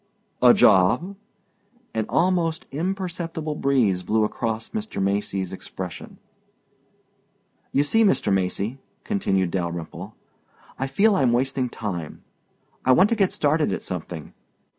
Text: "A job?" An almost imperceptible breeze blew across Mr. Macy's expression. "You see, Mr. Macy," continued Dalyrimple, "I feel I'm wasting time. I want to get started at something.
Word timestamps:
"A 0.41 0.51
job?" 0.51 1.15
An 1.93 2.07
almost 2.09 2.65
imperceptible 2.71 3.53
breeze 3.53 4.01
blew 4.01 4.23
across 4.23 4.69
Mr. 4.69 4.99
Macy's 4.99 5.53
expression. 5.53 6.17
"You 7.71 7.83
see, 7.83 8.03
Mr. 8.03 8.33
Macy," 8.33 8.79
continued 9.03 9.51
Dalyrimple, 9.51 10.15
"I 10.79 10.87
feel 10.87 11.15
I'm 11.15 11.31
wasting 11.31 11.69
time. 11.69 12.23
I 12.83 12.93
want 12.93 13.09
to 13.09 13.15
get 13.15 13.31
started 13.31 13.71
at 13.71 13.83
something. 13.83 14.33